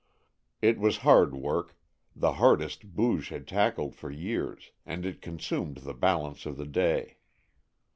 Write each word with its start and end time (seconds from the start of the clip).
It 0.63 0.79
was 0.79 0.97
hard 1.05 1.35
work 1.35 1.77
the 2.15 2.33
hardest 2.33 2.95
Booge 2.95 3.29
had 3.29 3.47
tackled 3.47 3.93
for 3.93 4.09
years 4.09 4.71
and 4.83 5.05
it 5.05 5.21
consumed 5.21 5.77
the 5.77 5.93
balance 5.93 6.47
of 6.47 6.57
the 6.57 6.65
day. 6.65 7.17